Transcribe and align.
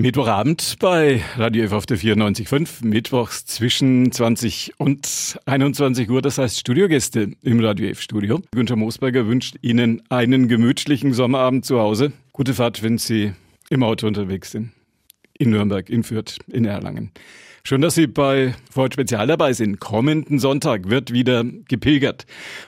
Mittwochabend 0.00 0.76
bei 0.80 1.22
Radio 1.36 1.64
F 1.64 1.72
auf 1.72 1.84
der 1.84 1.98
94.5, 1.98 2.86
mittwochs 2.86 3.44
zwischen 3.44 4.10
20 4.10 4.72
und 4.78 5.38
21 5.44 6.08
Uhr, 6.08 6.22
das 6.22 6.38
heißt 6.38 6.58
Studiogäste 6.58 7.32
im 7.42 7.60
Radio 7.62 7.90
F 7.90 8.00
Studio. 8.00 8.40
Günther 8.52 8.76
Moosberger 8.76 9.26
wünscht 9.26 9.56
Ihnen 9.60 10.02
einen 10.08 10.48
gemütlichen 10.48 11.12
Sommerabend 11.12 11.66
zu 11.66 11.78
Hause. 11.80 12.12
Gute 12.32 12.54
Fahrt, 12.54 12.82
wenn 12.82 12.96
Sie 12.96 13.34
im 13.68 13.82
Auto 13.82 14.06
unterwegs 14.06 14.52
sind. 14.52 14.70
In 15.36 15.50
Nürnberg, 15.50 15.90
in 15.90 16.02
Fürth, 16.02 16.38
in 16.46 16.64
Erlangen. 16.64 17.12
Schön, 17.62 17.82
dass 17.82 17.94
Sie 17.94 18.06
bei 18.06 18.54
Ford 18.70 18.94
Spezial 18.94 19.26
dabei 19.26 19.52
sind. 19.52 19.80
Kommenden 19.80 20.38
Sonntag 20.38 20.88
wird 20.88 21.12
wieder 21.12 21.44
gepilgert. 21.68 22.24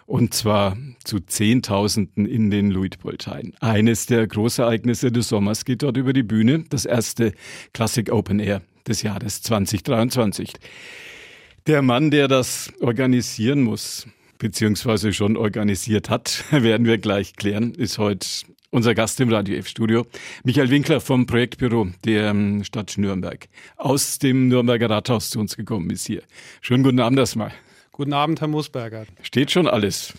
Und 0.07 0.34
zwar 0.34 0.76
zu 1.02 1.20
Zehntausenden 1.20 2.26
in 2.26 2.50
den 2.50 2.70
Luitpoldhain. 2.70 3.54
Eines 3.61 4.07
der 4.07 4.26
Großereignisse 4.26 5.11
des 5.11 5.29
Sommers 5.29 5.64
geht 5.64 5.82
dort 5.82 5.96
über 5.96 6.12
die 6.12 6.22
Bühne. 6.22 6.64
Das 6.68 6.84
erste 6.84 7.32
Classic 7.72 8.12
Open 8.12 8.39
Air 8.39 8.61
des 8.86 9.02
Jahres 9.02 9.40
2023. 9.43 10.53
Der 11.67 11.81
Mann, 11.81 12.11
der 12.11 12.29
das 12.29 12.70
organisieren 12.81 13.62
muss, 13.62 14.06
beziehungsweise 14.39 15.12
schon 15.12 15.36
organisiert 15.36 16.11
hat, 16.11 16.45
werden 16.50 16.86
wir 16.86 16.98
gleich 16.98 17.34
klären, 17.36 17.75
ist 17.75 17.98
heute 17.98 18.26
unser 18.72 18.94
Gast 18.94 19.21
im 19.21 19.29
Radio 19.29 19.57
F-Studio, 19.58 20.07
Michael 20.44 20.71
Winkler 20.71 21.00
vom 21.00 21.26
Projektbüro 21.26 21.89
der 22.04 22.31
ähm, 22.31 22.64
Stadt 22.64 22.95
Nürnberg, 22.96 23.46
aus 23.76 24.18
dem 24.18 24.48
Nürnberger 24.48 24.89
Rathaus 24.89 25.31
zu 25.31 25.39
uns 25.39 25.57
gekommen 25.57 25.90
ist 25.90 26.07
hier. 26.07 26.22
Schönen 26.62 26.82
guten 26.82 26.98
Abend 26.98 27.18
erstmal. 27.18 27.53
Guten 27.93 28.14
Abend, 28.14 28.40
Herr 28.40 28.48
Musberger. 28.48 29.04
Steht 29.21 29.50
schon 29.50 29.68
alles. 29.68 30.14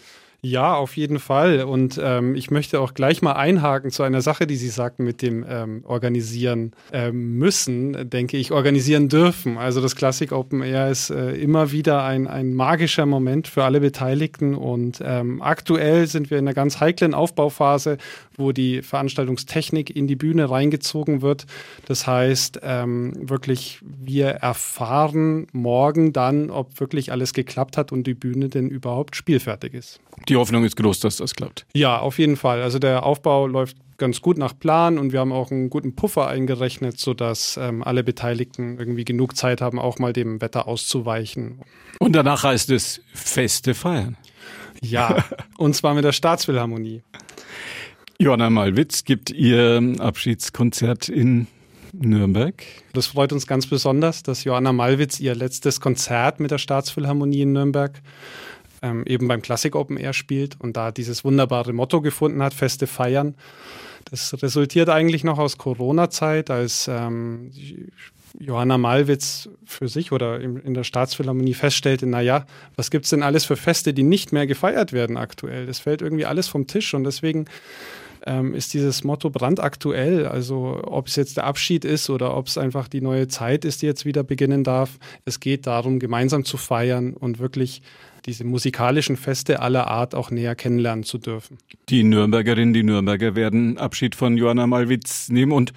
Ja, 0.45 0.75
auf 0.75 0.97
jeden 0.97 1.19
Fall. 1.19 1.63
Und 1.63 1.97
ähm, 2.03 2.35
ich 2.35 2.51
möchte 2.51 2.81
auch 2.81 2.93
gleich 2.93 3.21
mal 3.21 3.31
einhaken 3.31 3.91
zu 3.91 4.03
einer 4.03 4.21
Sache, 4.21 4.45
die 4.45 4.57
Sie 4.57 4.67
sagten 4.67 5.05
mit 5.05 5.21
dem 5.21 5.45
ähm, 5.47 5.85
Organisieren 5.87 6.73
ähm, 6.91 7.37
müssen, 7.37 8.09
denke 8.09 8.35
ich, 8.35 8.51
organisieren 8.51 9.07
dürfen. 9.07 9.57
Also 9.57 9.79
das 9.79 9.95
Classic 9.95 10.33
Open 10.33 10.61
Air 10.61 10.91
ist 10.91 11.11
äh, 11.11 11.31
immer 11.35 11.71
wieder 11.71 12.03
ein, 12.03 12.27
ein 12.27 12.55
magischer 12.55 13.05
Moment 13.05 13.47
für 13.47 13.63
alle 13.63 13.79
Beteiligten. 13.79 14.53
Und 14.53 15.01
ähm, 15.01 15.41
aktuell 15.41 16.07
sind 16.07 16.29
wir 16.29 16.39
in 16.39 16.45
einer 16.45 16.53
ganz 16.53 16.81
heiklen 16.81 17.13
Aufbauphase, 17.13 17.97
wo 18.35 18.51
die 18.51 18.81
Veranstaltungstechnik 18.81 19.95
in 19.95 20.07
die 20.07 20.17
Bühne 20.17 20.49
reingezogen 20.49 21.21
wird. 21.21 21.45
Das 21.85 22.05
heißt, 22.05 22.59
ähm, 22.63 23.13
wirklich, 23.15 23.79
wir 23.81 24.27
erfahren 24.27 25.47
morgen 25.53 26.11
dann, 26.11 26.49
ob 26.49 26.81
wirklich 26.81 27.13
alles 27.13 27.31
geklappt 27.31 27.77
hat 27.77 27.93
und 27.93 28.07
die 28.07 28.13
Bühne 28.13 28.49
denn 28.49 28.67
überhaupt 28.69 29.15
spielfertig 29.15 29.73
ist. 29.73 30.01
Die 30.27 30.32
Hoffnung 30.35 30.63
ist 30.63 30.75
groß, 30.75 30.99
dass 30.99 31.17
das 31.17 31.35
klappt. 31.35 31.65
Ja, 31.73 31.99
auf 31.99 32.19
jeden 32.19 32.37
Fall. 32.37 32.61
Also 32.61 32.79
der 32.79 33.03
Aufbau 33.03 33.47
läuft 33.47 33.77
ganz 33.97 34.21
gut 34.21 34.37
nach 34.37 34.57
Plan 34.57 34.97
und 34.97 35.13
wir 35.13 35.19
haben 35.19 35.31
auch 35.31 35.51
einen 35.51 35.69
guten 35.69 35.95
Puffer 35.95 36.27
eingerechnet, 36.27 36.99
sodass 36.99 37.57
ähm, 37.57 37.83
alle 37.83 38.03
Beteiligten 38.03 38.77
irgendwie 38.77 39.05
genug 39.05 39.35
Zeit 39.37 39.61
haben, 39.61 39.79
auch 39.79 39.99
mal 39.99 40.13
dem 40.13 40.41
Wetter 40.41 40.67
auszuweichen. 40.67 41.59
Und 41.99 42.13
danach 42.13 42.43
heißt 42.43 42.69
es 42.71 43.01
Feste 43.13 43.73
feiern. 43.73 44.17
Ja, 44.81 45.23
und 45.57 45.75
zwar 45.75 45.93
mit 45.93 46.03
der 46.03 46.11
Staatsphilharmonie. 46.11 47.03
Johanna 48.19 48.49
Malwitz 48.49 49.03
gibt 49.05 49.31
ihr 49.31 49.95
Abschiedskonzert 49.99 51.09
in 51.09 51.47
Nürnberg. 51.93 52.63
Das 52.93 53.07
freut 53.07 53.33
uns 53.33 53.47
ganz 53.47 53.67
besonders, 53.67 54.23
dass 54.23 54.43
Johanna 54.43 54.73
Malwitz 54.73 55.19
ihr 55.19 55.35
letztes 55.35 55.79
Konzert 55.79 56.39
mit 56.39 56.51
der 56.51 56.57
Staatsphilharmonie 56.57 57.41
in 57.41 57.53
Nürnberg 57.53 58.01
ähm, 58.83 59.03
eben 59.07 59.27
beim 59.27 59.41
Classic 59.41 59.75
Open 59.75 59.97
Air 59.97 60.13
spielt 60.13 60.59
und 60.59 60.77
da 60.77 60.91
dieses 60.91 61.23
wunderbare 61.23 61.73
Motto 61.73 62.01
gefunden 62.01 62.43
hat, 62.43 62.53
Feste 62.53 62.85
feiern. 62.85 63.35
Das 64.11 64.35
resultiert 64.43 64.89
eigentlich 64.89 65.23
noch 65.23 65.39
aus 65.39 65.57
Corona-Zeit, 65.57 66.51
als 66.51 66.87
ähm, 66.87 67.51
Johanna 68.37 68.77
Malwitz 68.77 69.49
für 69.65 69.87
sich 69.87 70.11
oder 70.11 70.39
in 70.41 70.73
der 70.73 70.83
Staatsphilharmonie 70.83 71.53
feststellte, 71.53 72.05
naja, 72.05 72.45
was 72.75 72.91
gibt 72.91 73.05
es 73.05 73.11
denn 73.11 73.23
alles 73.23 73.45
für 73.45 73.55
Feste, 73.55 73.93
die 73.93 74.03
nicht 74.03 74.33
mehr 74.33 74.47
gefeiert 74.47 74.91
werden 74.91 75.17
aktuell? 75.17 75.65
Das 75.65 75.79
fällt 75.79 76.01
irgendwie 76.01 76.25
alles 76.25 76.47
vom 76.47 76.67
Tisch 76.67 76.93
und 76.93 77.05
deswegen 77.05 77.45
ähm, 78.25 78.53
ist 78.53 78.73
dieses 78.73 79.03
Motto 79.03 79.29
brandaktuell. 79.29 80.25
Also 80.27 80.79
ob 80.83 81.07
es 81.07 81.15
jetzt 81.15 81.37
der 81.37 81.45
Abschied 81.45 81.85
ist 81.85 82.09
oder 82.09 82.35
ob 82.35 82.47
es 82.47 82.57
einfach 82.57 82.87
die 82.87 83.01
neue 83.01 83.27
Zeit 83.27 83.65
ist, 83.65 83.81
die 83.81 83.85
jetzt 83.85 84.05
wieder 84.05 84.23
beginnen 84.23 84.63
darf. 84.63 84.97
Es 85.25 85.39
geht 85.39 85.67
darum, 85.67 85.99
gemeinsam 85.99 86.45
zu 86.45 86.57
feiern 86.57 87.13
und 87.13 87.39
wirklich 87.39 87.81
diese 88.25 88.45
musikalischen 88.45 89.17
Feste 89.17 89.61
aller 89.61 89.87
Art 89.87 90.15
auch 90.15 90.31
näher 90.31 90.55
kennenlernen 90.55 91.03
zu 91.03 91.17
dürfen. 91.17 91.57
Die 91.89 92.03
Nürnbergerinnen, 92.03 92.73
die 92.73 92.83
Nürnberger 92.83 93.35
werden 93.35 93.77
Abschied 93.77 94.15
von 94.15 94.37
Johanna 94.37 94.65
Malwitz 94.65 95.29
nehmen 95.29 95.51
und 95.51 95.73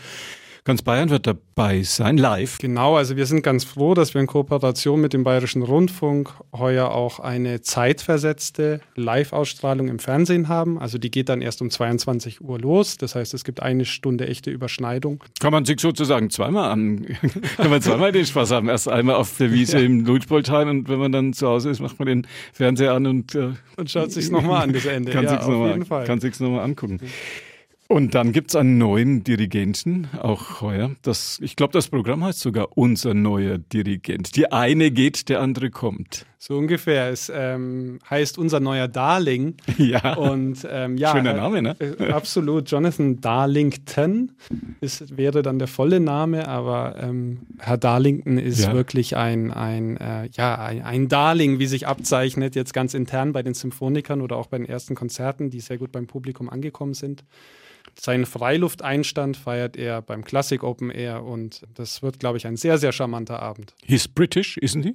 Ganz 0.67 0.83
Bayern 0.83 1.11
wird 1.11 1.29
dabei 1.29 1.85
sein, 1.85 2.19
live. 2.19 2.59
Genau, 2.59 2.97
also 2.97 3.15
wir 3.15 3.27
sind 3.27 3.43
ganz 3.43 3.63
froh, 3.63 3.95
dass 3.95 4.15
wir 4.15 4.21
in 4.21 4.27
Kooperation 4.27 5.01
mit 5.01 5.13
dem 5.13 5.23
Bayerischen 5.23 5.63
Rundfunk 5.63 6.35
heuer 6.53 6.91
auch 6.91 7.21
eine 7.21 7.61
zeitversetzte 7.61 8.81
Live-Ausstrahlung 8.97 9.87
im 9.87 10.01
Fernsehen 10.01 10.49
haben. 10.49 10.77
Also 10.81 10.99
die 10.99 11.13
geht 11.13 11.29
dann 11.29 11.41
erst 11.41 11.63
um 11.63 11.71
22 11.71 12.41
Uhr 12.41 12.59
los. 12.59 12.97
Das 12.97 13.15
heißt, 13.15 13.33
es 13.33 13.45
gibt 13.45 13.63
eine 13.63 13.85
Stunde 13.85 14.27
echte 14.27 14.51
Überschneidung. 14.51 15.23
Kann 15.39 15.53
man 15.53 15.65
sich 15.65 15.79
sozusagen 15.79 16.31
zweimal 16.31 16.69
an, 16.69 17.07
kann 17.57 17.71
man 17.71 17.81
zweimal 17.81 18.11
den 18.11 18.27
Spaß 18.27 18.51
haben. 18.51 18.69
Erst 18.69 18.89
einmal 18.89 19.15
auf 19.15 19.37
der 19.37 19.53
Wiese 19.53 19.79
ja. 19.79 19.85
im 19.85 20.05
Luitpoldheim 20.05 20.69
und 20.69 20.89
wenn 20.89 20.99
man 20.99 21.13
dann 21.13 21.33
zu 21.33 21.47
Hause 21.47 21.71
ist, 21.71 21.79
macht 21.79 22.01
man 22.01 22.07
den 22.07 22.27
Fernseher 22.53 22.93
an 22.93 23.07
und, 23.07 23.37
äh, 23.37 23.51
und 23.77 23.89
schaut 23.89 24.11
sich 24.11 24.33
nochmal 24.33 24.65
an, 24.65 24.73
das 24.73 24.85
Ende. 24.87 25.13
Kann 25.13 25.27
ja, 25.27 25.41
sich's 25.41 25.87
Fall. 25.87 26.07
Kann 26.07 26.19
sich's 26.19 26.41
nochmal 26.41 26.65
angucken. 26.65 26.99
Und 27.89 28.15
dann 28.15 28.33
gibt's 28.33 28.57
einen 28.57 28.79
neuen 28.79 29.23
Dirigenten, 29.23 30.09
auch 30.21 30.61
heuer. 30.61 30.91
Das, 31.03 31.39
ich 31.41 31.55
glaube, 31.55 31.73
das 31.73 31.89
Programm 31.89 32.25
heißt 32.25 32.41
sogar 32.41 32.77
Unser 32.77 33.15
neuer 33.15 33.59
Dirigent. 33.59 34.35
Die 34.35 34.51
eine 34.51 34.91
geht, 34.91 35.29
der 35.29 35.41
andere 35.41 35.71
kommt. 35.71 36.27
So 36.47 36.57
ungefähr. 36.57 37.11
Es 37.11 37.31
ähm, 37.35 37.99
heißt 38.09 38.39
Unser 38.39 38.61
neuer 38.61 38.87
Darling. 38.87 39.55
Ja. 39.79 40.15
Und, 40.15 40.67
ähm, 40.69 40.97
ja 40.97 41.13
Schöner 41.13 41.35
Name, 41.35 41.61
ne? 41.61 41.77
Äh, 41.79 42.11
absolut. 42.11 42.71
Jonathan 42.71 43.21
Darlington 43.21 44.33
ist, 44.81 45.17
wäre 45.17 45.43
dann 45.43 45.59
der 45.59 45.69
volle 45.69 46.01
Name, 46.01 46.49
aber 46.49 46.97
ähm, 46.99 47.41
Herr 47.59 47.77
Darlington 47.77 48.39
ist 48.39 48.65
ja. 48.65 48.73
wirklich 48.73 49.17
ein, 49.17 49.53
ein, 49.53 49.97
äh, 49.99 50.29
ja, 50.33 50.57
ein, 50.57 50.83
ein 50.83 51.09
Darling, 51.09 51.59
wie 51.59 51.67
sich 51.67 51.87
abzeichnet, 51.87 52.55
jetzt 52.55 52.73
ganz 52.73 52.95
intern 52.95 53.33
bei 53.33 53.43
den 53.43 53.55
Symphonikern 53.55 54.23
oder 54.23 54.37
auch 54.37 54.47
bei 54.47 54.57
den 54.57 54.67
ersten 54.67 54.95
Konzerten, 54.95 55.51
die 55.51 55.61
sehr 55.61 55.79
gut 55.79 55.93
beim 55.93 56.07
Publikum 56.07 56.49
angekommen 56.49 56.95
sind. 56.95 57.25
Seinen 57.99 58.27
Freilufteinstand 58.27 59.37
feiert 59.37 59.77
er 59.77 60.03
beim 60.03 60.25
Classic 60.25 60.63
Open 60.63 60.91
Air 60.91 61.25
und 61.25 61.63
das 61.75 62.03
wird, 62.03 62.19
glaube 62.19 62.39
ich, 62.39 62.47
ein 62.47 62.57
sehr, 62.57 62.79
sehr 62.79 62.93
charmanter 62.93 63.41
Abend. 63.41 63.75
He's 63.85 64.09
British, 64.09 64.59
isn't 64.59 64.85
he? 64.85 64.95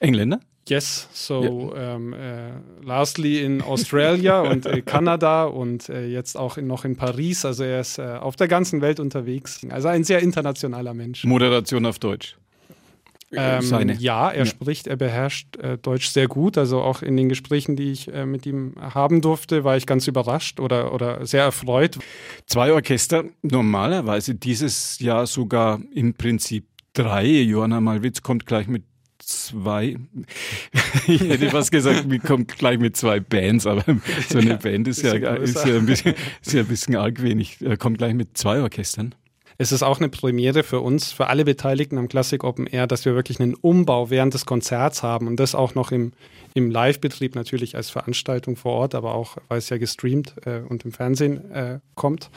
Engländer? 0.00 0.40
Yes, 0.68 1.08
so 1.12 1.72
yeah. 1.74 1.94
um, 1.94 2.12
uh, 2.12 2.84
lastly 2.84 3.44
in 3.44 3.62
Australia 3.62 4.40
und 4.50 4.66
äh, 4.66 4.82
Kanada 4.82 5.44
und 5.44 5.88
äh, 5.88 6.08
jetzt 6.08 6.36
auch 6.36 6.56
in, 6.56 6.66
noch 6.66 6.84
in 6.84 6.96
Paris. 6.96 7.44
Also 7.44 7.62
er 7.62 7.80
ist 7.80 7.98
äh, 7.98 8.02
auf 8.02 8.34
der 8.34 8.48
ganzen 8.48 8.80
Welt 8.80 8.98
unterwegs. 8.98 9.64
Also 9.70 9.88
ein 9.88 10.02
sehr 10.02 10.20
internationaler 10.20 10.92
Mensch. 10.92 11.22
Moderation 11.24 11.86
auf 11.86 12.00
Deutsch. 12.00 12.36
Ähm, 13.32 13.62
Seine. 13.62 13.94
Ja, 13.94 14.30
er 14.30 14.40
ja. 14.40 14.46
spricht, 14.46 14.86
er 14.86 14.96
beherrscht 14.96 15.56
äh, 15.56 15.78
Deutsch 15.78 16.08
sehr 16.08 16.26
gut. 16.26 16.58
Also 16.58 16.80
auch 16.80 17.02
in 17.02 17.16
den 17.16 17.28
Gesprächen, 17.28 17.76
die 17.76 17.92
ich 17.92 18.12
äh, 18.12 18.24
mit 18.24 18.46
ihm 18.46 18.74
haben 18.80 19.20
durfte, 19.20 19.62
war 19.62 19.76
ich 19.76 19.86
ganz 19.86 20.06
überrascht 20.06 20.58
oder, 20.58 20.92
oder 20.92 21.26
sehr 21.26 21.42
erfreut. 21.44 21.98
Zwei 22.46 22.72
Orchester, 22.72 23.24
normalerweise 23.42 24.34
dieses 24.34 24.98
Jahr 25.00 25.26
sogar 25.26 25.80
im 25.92 26.14
Prinzip 26.14 26.66
drei. 26.92 27.26
Johanna 27.26 27.80
Malwitz 27.80 28.22
kommt 28.22 28.46
gleich 28.46 28.68
mit 28.68 28.84
zwei, 29.26 29.96
ich 31.06 31.20
hätte 31.20 31.50
fast 31.50 31.72
gesagt, 31.72 32.06
kommt 32.24 32.56
gleich 32.56 32.78
mit 32.78 32.96
zwei 32.96 33.20
Bands, 33.20 33.66
aber 33.66 33.84
so 34.28 34.38
eine 34.38 34.56
Band 34.56 34.86
ist 34.88 35.02
ja, 35.02 35.14
ist 35.14 35.56
ja, 35.66 35.76
ein 35.76 35.86
bisschen, 35.86 36.14
ist 36.42 36.52
ja 36.52 36.60
ein 36.60 36.66
bisschen 36.66 36.96
arg 36.96 37.20
wenig. 37.20 37.58
Kommt 37.78 37.98
gleich 37.98 38.14
mit 38.14 38.38
zwei 38.38 38.60
Orchestern. 38.60 39.14
Es 39.58 39.72
ist 39.72 39.82
auch 39.82 39.98
eine 39.98 40.10
Premiere 40.10 40.62
für 40.62 40.80
uns, 40.80 41.12
für 41.12 41.28
alle 41.28 41.44
Beteiligten 41.44 41.98
am 41.98 42.08
Classic 42.08 42.44
Open 42.44 42.66
Air, 42.66 42.86
dass 42.86 43.04
wir 43.04 43.14
wirklich 43.14 43.40
einen 43.40 43.54
Umbau 43.54 44.10
während 44.10 44.34
des 44.34 44.44
Konzerts 44.44 45.02
haben 45.02 45.26
und 45.26 45.40
das 45.40 45.54
auch 45.54 45.74
noch 45.74 45.92
im, 45.92 46.12
im 46.54 46.70
Live-Betrieb 46.70 47.34
natürlich 47.34 47.74
als 47.74 47.88
Veranstaltung 47.90 48.56
vor 48.56 48.72
Ort, 48.72 48.94
aber 48.94 49.14
auch, 49.14 49.38
weil 49.48 49.58
es 49.58 49.70
ja 49.70 49.78
gestreamt 49.78 50.34
äh, 50.44 50.60
und 50.60 50.84
im 50.84 50.92
Fernsehen 50.92 51.50
äh, 51.50 51.80
kommt. 51.94 52.30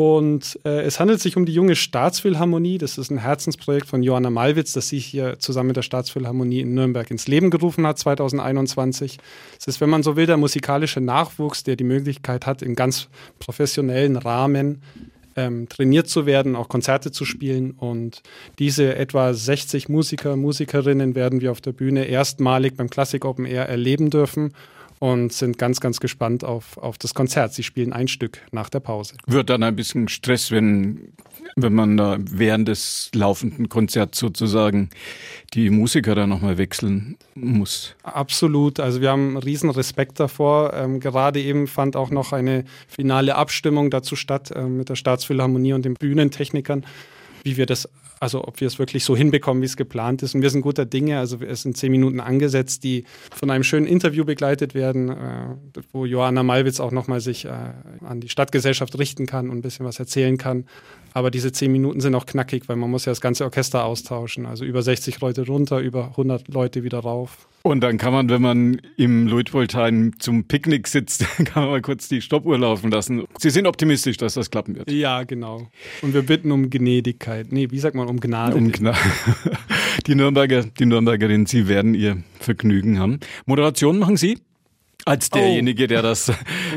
Und 0.00 0.58
äh, 0.64 0.80
es 0.80 0.98
handelt 0.98 1.20
sich 1.20 1.36
um 1.36 1.44
die 1.44 1.52
junge 1.52 1.76
Staatsphilharmonie. 1.76 2.78
Das 2.78 2.96
ist 2.96 3.10
ein 3.10 3.18
Herzensprojekt 3.18 3.86
von 3.86 4.02
Johanna 4.02 4.30
Malwitz, 4.30 4.72
das 4.72 4.88
sie 4.88 4.98
hier 4.98 5.38
zusammen 5.38 5.66
mit 5.66 5.76
der 5.76 5.82
Staatsphilharmonie 5.82 6.60
in 6.60 6.72
Nürnberg 6.72 7.10
ins 7.10 7.28
Leben 7.28 7.50
gerufen 7.50 7.86
hat 7.86 7.98
2021. 7.98 9.18
Es 9.58 9.66
ist, 9.66 9.82
wenn 9.82 9.90
man 9.90 10.02
so 10.02 10.16
will, 10.16 10.24
der 10.24 10.38
musikalische 10.38 11.02
Nachwuchs, 11.02 11.64
der 11.64 11.76
die 11.76 11.84
Möglichkeit 11.84 12.46
hat, 12.46 12.62
im 12.62 12.76
ganz 12.76 13.08
professionellen 13.40 14.16
Rahmen 14.16 14.80
ähm, 15.36 15.68
trainiert 15.68 16.08
zu 16.08 16.24
werden, 16.24 16.56
auch 16.56 16.70
Konzerte 16.70 17.12
zu 17.12 17.26
spielen. 17.26 17.72
Und 17.72 18.22
diese 18.58 18.96
etwa 18.96 19.34
60 19.34 19.90
Musiker, 19.90 20.34
Musikerinnen 20.36 21.14
werden 21.14 21.42
wir 21.42 21.50
auf 21.50 21.60
der 21.60 21.72
Bühne 21.72 22.06
erstmalig 22.06 22.74
beim 22.74 22.88
Classic 22.88 23.22
Open 23.22 23.44
Air 23.44 23.68
erleben 23.68 24.08
dürfen. 24.08 24.54
Und 25.00 25.32
sind 25.32 25.56
ganz, 25.56 25.80
ganz 25.80 25.98
gespannt 25.98 26.44
auf, 26.44 26.76
auf 26.76 26.98
das 26.98 27.14
Konzert. 27.14 27.54
Sie 27.54 27.62
spielen 27.62 27.92
ein 27.92 28.06
Stück 28.06 28.38
nach 28.52 28.68
der 28.68 28.80
Pause. 28.80 29.14
Wird 29.26 29.48
dann 29.48 29.62
ein 29.62 29.74
bisschen 29.74 30.08
Stress, 30.08 30.50
wenn, 30.50 31.14
wenn 31.56 31.72
man 31.72 31.96
da 31.96 32.18
während 32.20 32.68
des 32.68 33.10
laufenden 33.14 33.70
Konzerts 33.70 34.18
sozusagen 34.18 34.90
die 35.54 35.70
Musiker 35.70 36.14
da 36.14 36.26
nochmal 36.26 36.58
wechseln 36.58 37.16
muss? 37.34 37.96
Absolut. 38.02 38.78
Also 38.78 39.00
wir 39.00 39.10
haben 39.10 39.38
riesen 39.38 39.70
Respekt 39.70 40.20
davor. 40.20 40.74
Ähm, 40.74 41.00
gerade 41.00 41.40
eben 41.40 41.66
fand 41.66 41.96
auch 41.96 42.10
noch 42.10 42.34
eine 42.34 42.64
finale 42.86 43.36
Abstimmung 43.36 43.90
dazu 43.90 44.16
statt 44.16 44.50
äh, 44.50 44.64
mit 44.64 44.90
der 44.90 44.96
Staatsphilharmonie 44.96 45.72
und 45.72 45.86
den 45.86 45.94
Bühnentechnikern 45.94 46.84
wie 47.44 47.56
wir 47.56 47.66
das 47.66 47.88
also 48.22 48.46
ob 48.46 48.60
wir 48.60 48.66
es 48.66 48.78
wirklich 48.78 49.02
so 49.02 49.16
hinbekommen, 49.16 49.62
wie 49.62 49.66
es 49.66 49.78
geplant 49.78 50.22
ist. 50.22 50.34
Und 50.34 50.42
wir 50.42 50.50
sind 50.50 50.60
guter 50.60 50.84
Dinge. 50.84 51.18
Also 51.18 51.38
es 51.40 51.62
sind 51.62 51.78
zehn 51.78 51.90
Minuten 51.90 52.20
angesetzt, 52.20 52.84
die 52.84 53.04
von 53.34 53.50
einem 53.50 53.64
schönen 53.64 53.86
Interview 53.86 54.26
begleitet 54.26 54.74
werden, 54.74 55.08
äh, 55.08 55.56
wo 55.90 56.04
Johanna 56.04 56.42
Malwitz 56.42 56.80
auch 56.80 56.92
nochmal 56.92 57.22
sich 57.22 57.46
äh, 57.46 57.48
an 58.06 58.20
die 58.20 58.28
Stadtgesellschaft 58.28 58.98
richten 58.98 59.24
kann 59.24 59.48
und 59.48 59.58
ein 59.58 59.62
bisschen 59.62 59.86
was 59.86 59.98
erzählen 59.98 60.36
kann. 60.36 60.66
Aber 61.14 61.30
diese 61.30 61.50
zehn 61.50 61.72
Minuten 61.72 62.00
sind 62.00 62.14
auch 62.14 62.26
knackig, 62.26 62.68
weil 62.68 62.76
man 62.76 62.90
muss 62.90 63.06
ja 63.06 63.12
das 63.12 63.22
ganze 63.22 63.44
Orchester 63.44 63.84
austauschen. 63.84 64.44
Also 64.44 64.66
über 64.66 64.82
60 64.82 65.18
Leute 65.20 65.46
runter, 65.46 65.78
über 65.78 66.08
100 66.08 66.48
Leute 66.48 66.84
wieder 66.84 66.98
rauf. 66.98 67.48
Und 67.62 67.82
dann 67.82 67.98
kann 67.98 68.12
man, 68.12 68.30
wenn 68.30 68.40
man 68.40 68.80
im 68.96 69.26
Luitpoldheim 69.26 70.18
zum 70.18 70.44
Picknick 70.44 70.88
sitzt, 70.88 71.26
kann 71.44 71.64
man 71.64 71.70
mal 71.70 71.82
kurz 71.82 72.08
die 72.08 72.22
Stoppuhr 72.22 72.58
laufen 72.58 72.90
lassen. 72.90 73.24
Sie 73.38 73.50
sind 73.50 73.66
optimistisch, 73.66 74.16
dass 74.16 74.34
das 74.34 74.50
klappen 74.50 74.76
wird. 74.76 74.90
Ja, 74.90 75.24
genau. 75.24 75.68
Und 76.00 76.14
wir 76.14 76.22
bitten 76.22 76.52
um 76.52 76.70
Gnädigkeit. 76.70 77.52
Nee, 77.52 77.70
wie 77.70 77.78
sagt 77.78 77.94
man, 77.94 78.08
um 78.08 78.18
Gnade. 78.18 78.56
Um 78.56 78.72
Gnade. 78.72 78.98
Die 80.06 80.14
Nürnberger, 80.14 80.64
die 80.64 80.86
Nürnbergerin, 80.86 81.46
Sie 81.46 81.68
werden 81.68 81.94
Ihr 81.94 82.22
Vergnügen 82.38 82.98
haben. 82.98 83.20
Moderation 83.44 83.98
machen 83.98 84.16
Sie? 84.16 84.38
Als 85.04 85.28
oh. 85.32 85.36
derjenige, 85.36 85.86
der 85.86 86.02
das, 86.02 86.30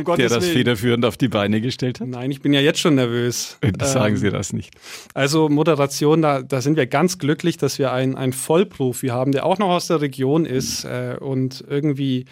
um 0.05 0.15
der 0.17 0.29
das 0.29 0.47
federführend 0.47 1.05
auf 1.05 1.17
die 1.17 1.27
Beine 1.27 1.61
gestellt 1.61 1.99
hat? 1.99 2.07
Nein, 2.07 2.31
ich 2.31 2.41
bin 2.41 2.53
ja 2.53 2.61
jetzt 2.61 2.79
schon 2.79 2.95
nervös. 2.95 3.57
Sagen 3.81 4.15
ähm, 4.15 4.17
Sie 4.17 4.31
das 4.31 4.53
nicht. 4.53 4.73
Also 5.13 5.49
Moderation, 5.49 6.21
da, 6.21 6.41
da 6.41 6.61
sind 6.61 6.77
wir 6.77 6.87
ganz 6.87 7.17
glücklich, 7.17 7.57
dass 7.57 7.79
wir 7.79 7.91
einen, 7.91 8.15
einen 8.15 8.33
Vollprofi 8.33 9.07
haben, 9.07 9.31
der 9.31 9.45
auch 9.45 9.59
noch 9.59 9.69
aus 9.69 9.87
der 9.87 10.01
Region 10.01 10.45
ist 10.45 10.85
äh, 10.85 11.17
und 11.19 11.63
irgendwie 11.67 12.25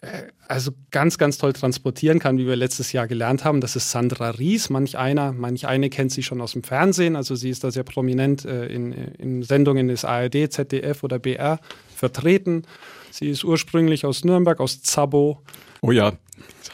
äh, 0.00 0.24
also 0.46 0.70
ganz, 0.90 1.18
ganz 1.18 1.36
toll 1.36 1.52
transportieren 1.52 2.20
kann, 2.20 2.38
wie 2.38 2.46
wir 2.46 2.56
letztes 2.56 2.92
Jahr 2.92 3.06
gelernt 3.06 3.44
haben. 3.44 3.60
Das 3.60 3.76
ist 3.76 3.90
Sandra 3.90 4.30
Ries. 4.30 4.70
Manch 4.70 4.96
einer, 4.96 5.32
manch 5.32 5.66
eine 5.66 5.90
kennt 5.90 6.10
sie 6.10 6.22
schon 6.22 6.40
aus 6.40 6.52
dem 6.52 6.62
Fernsehen. 6.62 7.16
Also 7.16 7.34
sie 7.34 7.50
ist 7.50 7.64
da 7.64 7.70
sehr 7.70 7.82
prominent 7.82 8.44
äh, 8.44 8.66
in, 8.66 8.92
in 8.92 9.42
Sendungen 9.42 9.88
des 9.88 10.04
ARD, 10.04 10.50
ZDF 10.50 11.02
oder 11.04 11.18
BR 11.18 11.60
vertreten. 11.98 12.62
Sie 13.10 13.28
ist 13.28 13.44
ursprünglich 13.44 14.04
aus 14.04 14.24
Nürnberg, 14.24 14.60
aus 14.60 14.82
Zabo. 14.82 15.42
Oh 15.80 15.92
ja, 15.92 16.12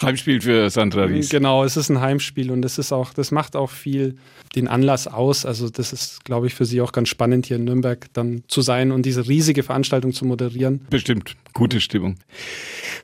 Heimspiel 0.02 0.40
für 0.40 0.70
Sandra 0.70 1.04
Ries. 1.04 1.28
Genau, 1.28 1.64
es 1.64 1.76
ist 1.76 1.88
ein 1.88 2.00
Heimspiel 2.00 2.50
und 2.50 2.62
das 2.62 2.78
ist 2.78 2.92
auch, 2.92 3.12
das 3.14 3.30
macht 3.30 3.56
auch 3.56 3.70
viel 3.70 4.16
den 4.54 4.68
Anlass 4.68 5.06
aus. 5.06 5.46
Also 5.46 5.68
das 5.68 5.92
ist, 5.92 6.24
glaube 6.24 6.46
ich, 6.46 6.54
für 6.54 6.64
Sie 6.64 6.80
auch 6.80 6.92
ganz 6.92 7.08
spannend, 7.08 7.46
hier 7.46 7.56
in 7.56 7.64
Nürnberg 7.64 8.06
dann 8.12 8.42
zu 8.48 8.62
sein 8.62 8.92
und 8.92 9.06
diese 9.06 9.26
riesige 9.28 9.62
Veranstaltung 9.62 10.12
zu 10.12 10.24
moderieren. 10.24 10.86
Bestimmt, 10.90 11.36
gute 11.52 11.80
Stimmung. 11.80 12.16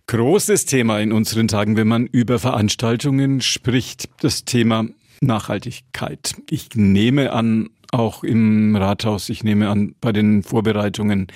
Großes 0.07 0.67
Thema 0.67 1.01
in 1.01 1.13
unseren 1.13 1.49
Tagen, 1.49 1.77
wenn 1.77 1.89
man 1.89 2.07
über 2.07 2.39
Veranstaltungen 2.39 3.41
spricht, 3.41 4.09
das 4.21 4.45
Thema 4.45 4.87
Nachhaltigkeit. 5.21 6.35
Ich 6.49 6.71
nehme 6.75 7.33
an, 7.33 7.71
auch 7.93 8.25
im 8.25 8.77
Rathaus, 8.77 9.29
ich 9.29 9.45
nehme 9.45 9.69
an, 9.69 9.95
bei 10.01 10.13
den 10.13 10.43
Vorbereitungen 10.43 11.29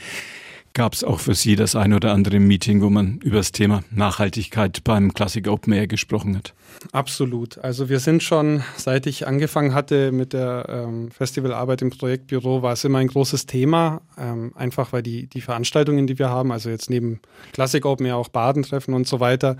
gab 0.74 0.92
es 0.92 1.04
auch 1.04 1.20
für 1.20 1.34
Sie 1.34 1.56
das 1.56 1.76
ein 1.76 1.92
oder 1.92 2.12
andere 2.12 2.40
Meeting, 2.40 2.82
wo 2.82 2.90
man 2.90 3.18
über 3.18 3.36
das 3.36 3.52
Thema 3.52 3.82
Nachhaltigkeit 3.90 4.82
beim 4.84 5.14
Classic 5.14 5.46
Open 5.48 5.72
Air 5.72 5.86
gesprochen 5.86 6.36
hat? 6.36 6.52
Absolut. 6.92 7.58
Also 7.58 7.88
wir 7.88 8.00
sind 8.00 8.22
schon, 8.22 8.62
seit 8.76 9.06
ich 9.06 9.26
angefangen 9.26 9.72
hatte 9.72 10.10
mit 10.10 10.32
der 10.32 10.66
ähm, 10.68 11.10
Festivalarbeit 11.12 11.80
im 11.82 11.90
Projektbüro, 11.90 12.62
war 12.62 12.72
es 12.72 12.84
immer 12.84 12.98
ein 12.98 13.06
großes 13.06 13.46
Thema, 13.46 14.02
ähm, 14.18 14.52
einfach 14.56 14.92
weil 14.92 15.02
die, 15.02 15.28
die 15.28 15.40
Veranstaltungen, 15.40 16.08
die 16.08 16.18
wir 16.18 16.28
haben, 16.28 16.50
also 16.50 16.68
jetzt 16.68 16.90
neben 16.90 17.20
Classic 17.52 17.84
Open 17.86 18.06
Air 18.06 18.16
auch 18.16 18.28
Badentreffen 18.28 18.92
und 18.92 19.06
so 19.06 19.20
weiter, 19.20 19.56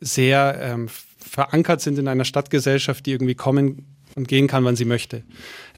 sehr 0.00 0.58
ähm, 0.60 0.88
verankert 1.18 1.80
sind 1.80 1.98
in 1.98 2.08
einer 2.08 2.24
Stadtgesellschaft, 2.24 3.06
die 3.06 3.12
irgendwie 3.12 3.34
kommen 3.36 3.86
und 4.18 4.28
gehen 4.28 4.46
kann, 4.46 4.64
wann 4.64 4.76
sie 4.76 4.84
möchte 4.84 5.22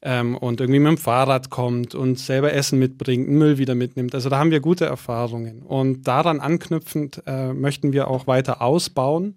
ähm, 0.01 0.35
und 0.35 0.59
irgendwie 0.59 0.79
mit 0.79 0.89
dem 0.89 0.97
Fahrrad 0.97 1.49
kommt 1.49 1.95
und 1.95 2.17
selber 2.19 2.53
Essen 2.53 2.79
mitbringt, 2.79 3.29
Müll 3.29 3.57
wieder 3.57 3.75
mitnimmt. 3.75 4.15
Also 4.15 4.29
da 4.29 4.39
haben 4.39 4.51
wir 4.51 4.59
gute 4.59 4.85
Erfahrungen. 4.85 5.61
Und 5.61 6.07
daran 6.07 6.39
anknüpfend 6.39 7.23
äh, 7.27 7.53
möchten 7.53 7.93
wir 7.93 8.07
auch 8.07 8.27
weiter 8.27 8.61
ausbauen 8.61 9.35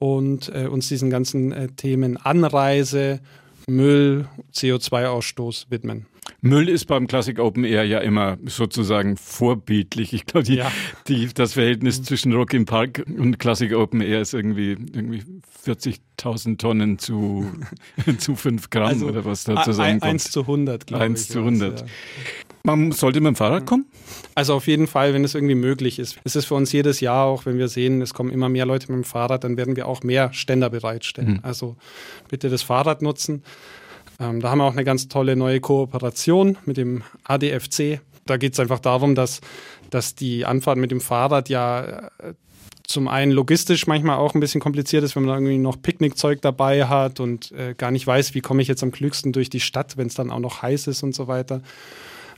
und 0.00 0.50
äh, 0.54 0.66
uns 0.66 0.88
diesen 0.88 1.10
ganzen 1.10 1.52
äh, 1.52 1.68
Themen 1.68 2.16
Anreise, 2.16 3.20
Müll, 3.68 4.26
CO2-Ausstoß 4.52 5.66
widmen. 5.70 6.06
Müll 6.44 6.68
ist 6.68 6.84
beim 6.84 7.06
Classic 7.06 7.38
Open 7.38 7.64
Air 7.64 7.84
ja 7.84 8.00
immer 8.00 8.36
sozusagen 8.44 9.16
vorbildlich. 9.16 10.12
Ich 10.12 10.26
glaube, 10.26 10.52
ja. 10.52 10.70
das 11.34 11.54
Verhältnis 11.54 12.00
mhm. 12.00 12.04
zwischen 12.04 12.32
Rock 12.34 12.52
im 12.52 12.66
Park 12.66 13.02
und 13.06 13.38
Classic 13.38 13.72
Open 13.72 14.02
Air 14.02 14.20
ist 14.20 14.34
irgendwie, 14.34 14.72
irgendwie 14.72 15.22
40.000 15.64 16.58
Tonnen 16.58 16.98
zu, 16.98 17.50
zu 18.18 18.36
5 18.36 18.68
Gramm 18.68 18.88
also 18.88 19.06
oder 19.06 19.24
was 19.24 19.44
da 19.44 19.62
zusammenkommt. 19.62 20.12
1 20.12 20.30
zu 20.32 20.40
100, 20.42 20.86
glaube 20.86 21.04
ich. 21.04 21.10
1 21.12 21.28
zu 21.28 21.38
100. 21.38 21.80
Ja. 21.80 21.86
Man 22.62 22.92
sollte 22.92 23.22
mit 23.22 23.28
dem 23.28 23.36
Fahrrad 23.36 23.64
kommen? 23.64 23.86
Also 24.34 24.52
auf 24.52 24.66
jeden 24.66 24.86
Fall, 24.86 25.14
wenn 25.14 25.24
es 25.24 25.34
irgendwie 25.34 25.54
möglich 25.54 25.98
ist. 25.98 26.18
Es 26.24 26.36
ist 26.36 26.44
für 26.44 26.56
uns 26.56 26.72
jedes 26.72 27.00
Jahr 27.00 27.24
auch, 27.24 27.46
wenn 27.46 27.56
wir 27.56 27.68
sehen, 27.68 28.02
es 28.02 28.12
kommen 28.12 28.30
immer 28.30 28.50
mehr 28.50 28.66
Leute 28.66 28.92
mit 28.92 29.02
dem 29.02 29.04
Fahrrad, 29.04 29.44
dann 29.44 29.56
werden 29.56 29.76
wir 29.76 29.88
auch 29.88 30.02
mehr 30.02 30.30
Ständer 30.34 30.68
bereitstellen. 30.68 31.32
Mhm. 31.32 31.40
Also 31.42 31.76
bitte 32.28 32.50
das 32.50 32.62
Fahrrad 32.62 33.00
nutzen. 33.00 33.42
Ähm, 34.20 34.40
da 34.40 34.50
haben 34.50 34.58
wir 34.58 34.64
auch 34.64 34.72
eine 34.72 34.84
ganz 34.84 35.08
tolle 35.08 35.36
neue 35.36 35.60
Kooperation 35.60 36.56
mit 36.64 36.76
dem 36.76 37.02
ADFC. 37.24 38.00
Da 38.26 38.36
geht 38.36 38.54
es 38.54 38.60
einfach 38.60 38.80
darum, 38.80 39.14
dass, 39.14 39.40
dass 39.90 40.14
die 40.14 40.44
Anfahrt 40.44 40.78
mit 40.78 40.90
dem 40.90 41.00
Fahrrad 41.00 41.48
ja 41.48 42.08
äh, 42.18 42.34
zum 42.86 43.08
einen 43.08 43.32
logistisch 43.32 43.86
manchmal 43.86 44.18
auch 44.18 44.34
ein 44.34 44.40
bisschen 44.40 44.60
kompliziert 44.60 45.04
ist, 45.04 45.16
wenn 45.16 45.24
man 45.24 45.36
irgendwie 45.36 45.58
noch 45.58 45.80
Picknickzeug 45.80 46.42
dabei 46.42 46.86
hat 46.86 47.18
und 47.18 47.50
äh, 47.52 47.74
gar 47.74 47.90
nicht 47.90 48.06
weiß, 48.06 48.34
wie 48.34 48.40
komme 48.40 48.62
ich 48.62 48.68
jetzt 48.68 48.82
am 48.82 48.92
klügsten 48.92 49.32
durch 49.32 49.48
die 49.48 49.60
Stadt, 49.60 49.96
wenn 49.96 50.06
es 50.06 50.14
dann 50.14 50.30
auch 50.30 50.38
noch 50.38 50.62
heiß 50.62 50.86
ist 50.86 51.02
und 51.02 51.14
so 51.14 51.26
weiter. 51.26 51.62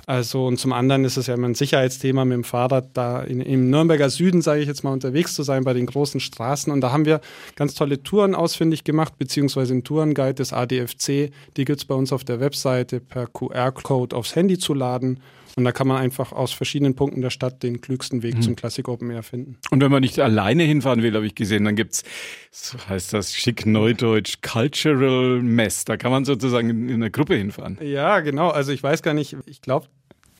Also 0.06 0.46
und 0.46 0.58
zum 0.58 0.72
anderen 0.72 1.04
ist 1.04 1.16
es 1.16 1.26
ja 1.26 1.34
immer 1.34 1.48
ein 1.48 1.56
Sicherheitsthema 1.56 2.24
mit 2.24 2.34
dem 2.36 2.44
Fahrrad 2.44 2.90
da 2.96 3.22
in, 3.22 3.40
im 3.40 3.70
Nürnberger 3.70 4.08
Süden, 4.08 4.40
sage 4.40 4.60
ich 4.60 4.68
jetzt 4.68 4.84
mal, 4.84 4.92
unterwegs 4.92 5.34
zu 5.34 5.42
sein 5.42 5.64
bei 5.64 5.74
den 5.74 5.86
großen 5.86 6.20
Straßen. 6.20 6.72
Und 6.72 6.80
da 6.80 6.92
haben 6.92 7.04
wir 7.04 7.20
ganz 7.56 7.74
tolle 7.74 8.00
Touren 8.00 8.36
ausfindig 8.36 8.84
gemacht, 8.84 9.18
beziehungsweise 9.18 9.72
einen 9.72 9.82
Tourenguide 9.82 10.34
des 10.34 10.52
ADFC. 10.52 11.32
Die 11.56 11.64
gibt 11.64 11.80
es 11.80 11.84
bei 11.84 11.94
uns 11.96 12.12
auf 12.12 12.22
der 12.22 12.38
Webseite 12.38 13.00
per 13.00 13.26
QR-Code 13.26 14.14
aufs 14.14 14.36
Handy 14.36 14.58
zu 14.58 14.74
laden. 14.74 15.18
Und 15.58 15.64
da 15.64 15.72
kann 15.72 15.88
man 15.88 15.96
einfach 15.96 16.32
aus 16.32 16.52
verschiedenen 16.52 16.94
Punkten 16.94 17.22
der 17.22 17.30
Stadt 17.30 17.62
den 17.62 17.80
klügsten 17.80 18.22
Weg 18.22 18.36
mhm. 18.36 18.42
zum 18.42 18.56
Classic 18.56 18.86
Open 18.86 19.10
Air 19.10 19.22
finden. 19.22 19.56
Und 19.70 19.80
wenn 19.80 19.90
man 19.90 20.02
nicht 20.02 20.20
alleine 20.20 20.64
hinfahren 20.64 21.02
will, 21.02 21.14
habe 21.14 21.26
ich 21.26 21.34
gesehen, 21.34 21.64
dann 21.64 21.76
gibt 21.76 21.94
es, 21.94 22.04
so 22.50 22.78
heißt 22.86 23.14
das 23.14 23.34
schick 23.34 23.64
neudeutsch, 23.64 24.42
Cultural 24.42 25.40
Mess. 25.42 25.86
Da 25.86 25.96
kann 25.96 26.10
man 26.10 26.26
sozusagen 26.26 26.68
in, 26.68 26.88
in 26.90 26.94
einer 26.96 27.08
Gruppe 27.08 27.36
hinfahren. 27.36 27.78
Ja, 27.80 28.20
genau. 28.20 28.50
Also 28.50 28.70
ich 28.70 28.82
weiß 28.82 29.02
gar 29.02 29.14
nicht, 29.14 29.34
ich 29.46 29.62
glaube, 29.62 29.86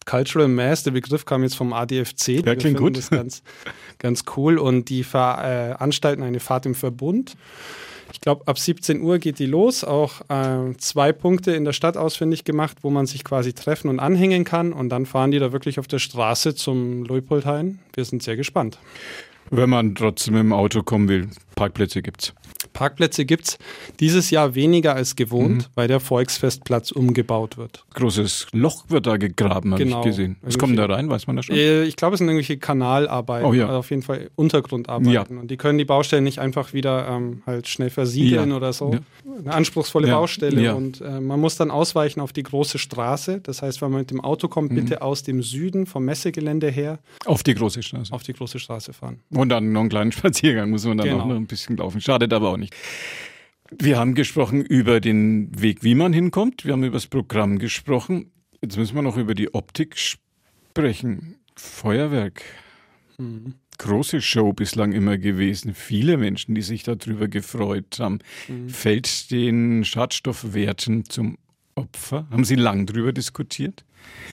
Cultural 0.06 0.48
Mass, 0.48 0.84
der 0.84 0.92
Begriff 0.92 1.25
kam 1.25 1.42
jetzt 1.42 1.56
vom 1.56 1.72
ADFC. 1.72 2.44
Ja, 2.46 2.54
klingt 2.54 2.78
gut. 2.78 2.96
Das 2.96 3.04
ist 3.04 3.10
ganz, 3.10 3.42
ganz 3.98 4.25
cool. 4.36 4.58
Und 4.58 4.88
die 4.88 5.04
veranstalten 5.04 6.22
eine 6.22 6.40
Fahrt 6.40 6.64
im 6.64 6.75
Verbund. 6.75 7.36
Ich 8.12 8.20
glaube, 8.20 8.46
ab 8.46 8.58
17 8.58 9.02
Uhr 9.02 9.18
geht 9.18 9.38
die 9.40 9.46
los. 9.46 9.84
Auch 9.84 10.20
äh, 10.28 10.76
zwei 10.78 11.12
Punkte 11.12 11.52
in 11.52 11.64
der 11.64 11.72
Stadt 11.72 11.96
ausfindig 11.96 12.44
gemacht, 12.44 12.78
wo 12.82 12.90
man 12.90 13.06
sich 13.06 13.25
quasi 13.25 13.52
treffen 13.52 13.88
und 13.88 13.98
anhängen 13.98 14.44
kann. 14.44 14.72
Und 14.72 14.88
dann 14.90 15.06
fahren 15.06 15.32
die 15.32 15.40
da 15.40 15.52
wirklich 15.52 15.78
auf 15.78 15.88
der 15.88 15.98
Straße 15.98 16.54
zum 16.54 17.04
Leupoldhain. 17.04 17.80
Wir 17.94 18.04
sind 18.04 18.22
sehr 18.22 18.36
gespannt. 18.36 18.78
Wenn 19.50 19.70
man 19.70 19.94
trotzdem 19.94 20.36
im 20.36 20.52
Auto 20.52 20.82
kommen 20.82 21.08
will, 21.08 21.28
Parkplätze 21.56 22.02
gibt's. 22.02 22.32
Parkplätze 22.76 23.25
gibt 23.25 23.49
es 23.49 23.59
dieses 24.00 24.30
Jahr 24.30 24.54
weniger 24.54 24.95
als 24.95 25.16
gewohnt, 25.16 25.56
mhm. 25.56 25.73
weil 25.75 25.88
der 25.88 25.99
Volksfestplatz 25.99 26.90
umgebaut 26.90 27.56
wird. 27.56 27.85
Großes 27.95 28.49
Loch 28.52 28.85
wird 28.88 29.06
da 29.06 29.16
gegraben, 29.16 29.73
habe 29.73 29.83
genau. 29.83 30.00
ich 30.00 30.06
gesehen. 30.06 30.37
Was 30.42 30.59
kommt 30.59 30.78
da 30.78 30.85
rein, 30.85 31.09
weiß 31.09 31.26
man 31.26 31.37
das 31.37 31.47
schon? 31.47 31.56
Äh, 31.56 31.85
ich 31.85 31.97
glaube, 31.97 32.14
es 32.14 32.18
sind 32.18 32.28
irgendwelche 32.28 32.59
Kanalarbeiten, 32.59 33.49
oh, 33.49 33.54
ja. 33.54 33.66
also 33.66 33.78
auf 33.78 33.88
jeden 33.88 34.02
Fall 34.02 34.30
Untergrundarbeiten. 34.37 35.11
Ja. 35.11 35.23
Und 35.23 35.50
die 35.50 35.56
können 35.56 35.78
die 35.78 35.87
Baustellen 35.87 36.25
nicht 36.25 36.38
einfach 36.38 36.75
wieder 36.75 37.09
ähm, 37.09 37.42
halt 37.47 37.66
schnell 37.66 37.88
versiegeln 37.88 38.50
ja. 38.50 38.56
oder 38.56 38.75
so. 38.75 38.99
Eine 39.38 39.54
anspruchsvolle 39.54 40.09
Baustelle. 40.09 40.75
Und 40.75 41.00
äh, 41.00 41.21
man 41.21 41.40
muss 41.40 41.56
dann 41.56 41.71
ausweichen 41.71 42.21
auf 42.21 42.35
die 42.35 42.42
große 42.42 42.78
Straße. 42.78 43.40
Das 43.40 43.62
heißt, 43.62 43.80
wenn 43.80 43.90
man 43.90 44.00
mit 44.00 44.11
dem 44.11 44.21
Auto 44.21 44.49
kommt, 44.49 44.71
mhm. 44.73 44.76
bitte 44.76 45.00
aus 45.00 45.23
dem 45.23 45.42
Süden 45.42 45.87
vom 45.87 46.04
Messegelände 46.04 46.68
her. 46.68 46.99
Auf 47.25 47.42
die 47.42 47.54
große 47.54 47.83
Straße. 47.83 48.12
Auf 48.12 48.23
die 48.23 48.35
große 48.35 48.59
Straße 48.59 48.92
fahren. 48.92 49.21
Und 49.30 49.49
dann 49.49 49.73
noch 49.73 49.80
einen 49.80 49.88
kleinen 49.88 50.12
Spaziergang 50.16 50.68
muss 50.71 50.85
man 50.85 50.99
dann 50.99 51.09
genau. 51.09 51.26
noch 51.26 51.37
ein 51.37 51.47
bisschen 51.47 51.78
laufen. 51.78 52.00
Schadet 52.00 52.33
aber 52.33 52.50
auch 52.50 52.56
nicht. 52.59 52.65
Wir 53.70 53.99
haben 53.99 54.14
gesprochen 54.14 54.64
über 54.64 55.00
den 55.00 55.61
Weg, 55.61 55.82
wie 55.82 55.94
man 55.94 56.12
hinkommt. 56.12 56.64
Wir 56.64 56.73
haben 56.73 56.85
über 56.85 56.96
das 56.96 57.06
Programm 57.08 57.58
gesprochen. 57.58 58.30
Jetzt 58.62 58.76
müssen 58.76 58.94
wir 58.94 59.02
noch 59.02 59.16
über 59.16 59.35
die 59.35 59.54
Optik 59.54 59.96
sprechen. 59.99 61.37
Feuerwerk. 61.56 62.42
Mhm. 63.18 63.54
große 63.78 64.20
Show 64.20 64.52
bislang 64.52 64.92
immer 64.92 65.16
gewesen. 65.16 65.75
Viele 65.75 66.18
Menschen, 66.18 66.54
die 66.54 66.62
sich 66.62 66.82
darüber 66.82 67.28
gefreut 67.28 67.99
haben. 67.99 68.18
Mhm. 68.46 68.68
Fällt 68.68 69.30
den 69.30 69.85
Schadstoffwerten 69.85 71.06
zum 71.06 71.38
Opfer? 71.75 72.26
Haben 72.30 72.44
Sie 72.44 72.56
lang 72.56 72.87
darüber 72.87 73.12
diskutiert? 73.12 73.85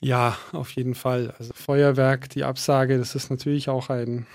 Ja, 0.02 0.36
auf 0.52 0.70
jeden 0.72 0.94
Fall. 0.94 1.34
Also 1.38 1.52
Feuerwerk, 1.54 2.28
die 2.30 2.44
Absage, 2.44 2.98
das 2.98 3.14
ist 3.14 3.30
natürlich 3.30 3.68
auch 3.68 3.90
ein 3.90 4.26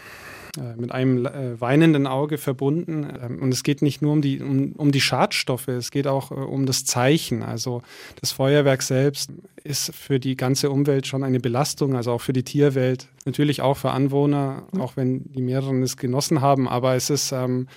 äh, 0.57 0.75
mit 0.79 0.91
einem 0.91 1.25
äh, 1.25 1.59
weinenden 1.61 2.07
Auge 2.07 2.37
verbunden. 2.37 3.07
Ähm, 3.21 3.39
und 3.41 3.53
es 3.53 3.63
geht 3.63 3.81
nicht 3.81 4.01
nur 4.01 4.13
um 4.13 4.21
die, 4.21 4.41
um, 4.41 4.73
um 4.73 4.91
die 4.91 5.01
Schadstoffe, 5.01 5.67
es 5.67 5.91
geht 5.91 6.07
auch 6.07 6.31
äh, 6.31 6.35
um 6.35 6.65
das 6.65 6.85
Zeichen. 6.85 7.43
Also 7.43 7.83
das 8.19 8.31
Feuerwerk 8.31 8.81
selbst 8.81 9.31
ist 9.63 9.93
für 9.93 10.19
die 10.19 10.35
ganze 10.35 10.71
Umwelt 10.71 11.05
schon 11.05 11.23
eine 11.23 11.39
Belastung, 11.39 11.95
also 11.95 12.13
auch 12.13 12.21
für 12.21 12.33
die 12.33 12.43
Tierwelt, 12.43 13.07
natürlich 13.25 13.61
auch 13.61 13.77
für 13.77 13.91
Anwohner, 13.91 14.63
auch 14.79 14.97
wenn 14.97 15.31
die 15.31 15.41
mehreren 15.41 15.83
es 15.83 15.97
genossen 15.97 16.41
haben. 16.41 16.67
Aber 16.67 16.95
es 16.95 17.09
ist 17.09 17.31
ähm, 17.31 17.67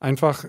einfach 0.00 0.44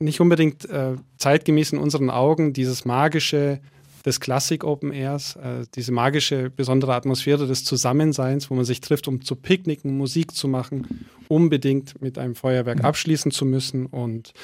nicht 0.00 0.20
unbedingt 0.20 0.68
äh, 0.68 0.96
zeitgemäß 1.18 1.72
in 1.72 1.78
unseren 1.78 2.10
Augen 2.10 2.52
dieses 2.52 2.84
magische 2.84 3.60
des 4.04 4.20
Klassik 4.20 4.64
Open 4.64 4.92
Airs, 4.92 5.36
äh, 5.36 5.64
diese 5.74 5.92
magische, 5.92 6.50
besondere 6.50 6.94
Atmosphäre 6.94 7.46
des 7.46 7.64
Zusammenseins, 7.64 8.50
wo 8.50 8.54
man 8.54 8.64
sich 8.64 8.80
trifft, 8.80 9.08
um 9.08 9.22
zu 9.22 9.36
picknicken, 9.36 9.96
Musik 9.96 10.34
zu 10.34 10.46
machen, 10.48 11.06
unbedingt 11.28 12.00
mit 12.02 12.18
einem 12.18 12.34
Feuerwerk 12.34 12.84
abschließen 12.84 13.30
zu 13.30 13.46
müssen. 13.46 13.86
Und 13.86 14.34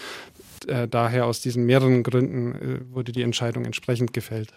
äh, 0.66 0.88
daher 0.88 1.26
aus 1.26 1.40
diesen 1.40 1.66
mehreren 1.66 2.02
Gründen 2.02 2.54
äh, 2.54 2.94
wurde 2.94 3.12
die 3.12 3.22
Entscheidung 3.22 3.64
entsprechend 3.64 4.12
gefällt. 4.12 4.52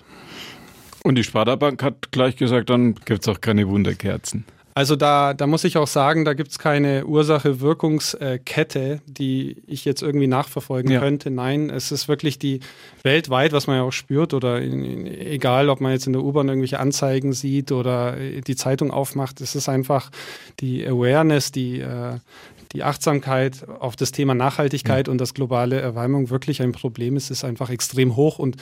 Und 1.03 1.15
die 1.15 1.24
Sparda 1.24 1.57
Bank 1.57 1.83
hat 1.83 2.12
gleich 2.12 2.38
gesagt, 2.38 2.69
dann 2.69 2.95
gibt 2.95 3.24
es 3.24 3.27
auch 3.27 3.41
keine 3.41 3.67
Wunderkerzen. 3.67 4.45
Also 4.75 4.95
da, 4.95 5.33
da 5.33 5.45
muss 5.45 5.63
ich 5.63 5.77
auch 5.77 5.87
sagen, 5.87 6.25
da 6.25 6.33
gibt 6.33 6.51
es 6.51 6.59
keine 6.59 7.05
Ursache-Wirkungskette, 7.05 9.01
die 9.05 9.57
ich 9.67 9.85
jetzt 9.85 10.01
irgendwie 10.01 10.27
nachverfolgen 10.27 10.91
ja. 10.91 10.99
könnte. 10.99 11.29
Nein, 11.29 11.69
es 11.69 11.91
ist 11.91 12.07
wirklich 12.07 12.39
die 12.39 12.59
weltweit, 13.03 13.53
was 13.53 13.67
man 13.67 13.77
ja 13.77 13.83
auch 13.83 13.91
spürt, 13.91 14.33
oder 14.33 14.61
in, 14.61 15.05
egal, 15.05 15.69
ob 15.69 15.79
man 15.79 15.91
jetzt 15.91 16.07
in 16.07 16.13
der 16.13 16.23
U-Bahn 16.23 16.47
irgendwelche 16.47 16.79
Anzeigen 16.79 17.33
sieht 17.33 17.71
oder 17.71 18.15
die 18.15 18.55
Zeitung 18.55 18.89
aufmacht, 18.89 19.41
es 19.41 19.53
ist 19.55 19.69
einfach 19.69 20.09
die 20.59 20.85
Awareness, 20.85 21.51
die, 21.51 21.79
äh, 21.79 22.17
die 22.73 22.83
Achtsamkeit 22.83 23.67
auf 23.79 23.95
das 23.95 24.11
Thema 24.11 24.33
Nachhaltigkeit 24.33 25.07
mhm. 25.07 25.13
und 25.13 25.17
das 25.19 25.33
globale 25.35 25.79
Erwärmung 25.79 26.31
wirklich 26.31 26.61
ein 26.61 26.71
Problem 26.71 27.15
ist, 27.15 27.29
ist 27.29 27.43
einfach 27.43 27.69
extrem 27.69 28.15
hoch 28.15 28.39
und 28.39 28.57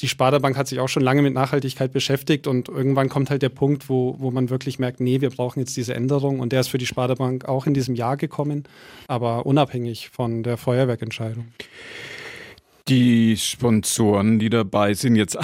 die 0.00 0.08
Sparda-Bank 0.08 0.56
hat 0.56 0.68
sich 0.68 0.80
auch 0.80 0.88
schon 0.88 1.02
lange 1.02 1.22
mit 1.22 1.34
Nachhaltigkeit 1.34 1.92
beschäftigt 1.92 2.46
und 2.46 2.68
irgendwann 2.68 3.08
kommt 3.08 3.30
halt 3.30 3.42
der 3.42 3.48
Punkt, 3.48 3.88
wo, 3.88 4.16
wo 4.18 4.30
man 4.30 4.50
wirklich 4.50 4.78
merkt, 4.78 5.00
nee, 5.00 5.20
wir 5.20 5.30
brauchen 5.30 5.60
jetzt 5.60 5.76
diese 5.76 5.94
Änderung 5.94 6.40
und 6.40 6.52
der 6.52 6.60
ist 6.60 6.68
für 6.68 6.78
die 6.78 6.86
Sparda-Bank 6.86 7.46
auch 7.46 7.66
in 7.66 7.74
diesem 7.74 7.94
Jahr 7.94 8.16
gekommen, 8.16 8.64
aber 9.08 9.46
unabhängig 9.46 10.08
von 10.10 10.42
der 10.42 10.56
Feuerwerkentscheidung. 10.56 11.48
Die 12.88 13.36
Sponsoren, 13.36 14.38
die 14.38 14.50
dabei 14.50 14.94
sind, 14.94 15.14
jetzt 15.14 15.38